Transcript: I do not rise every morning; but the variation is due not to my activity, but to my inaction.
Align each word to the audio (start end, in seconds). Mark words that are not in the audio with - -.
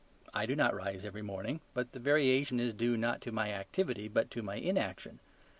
I 0.33 0.47
do 0.47 0.55
not 0.55 0.73
rise 0.73 1.05
every 1.05 1.21
morning; 1.21 1.59
but 1.75 1.91
the 1.91 1.99
variation 1.99 2.59
is 2.59 2.73
due 2.73 2.97
not 2.97 3.21
to 3.21 3.31
my 3.31 3.51
activity, 3.53 4.07
but 4.07 4.31
to 4.31 4.41
my 4.41 4.55
inaction. 4.55 5.19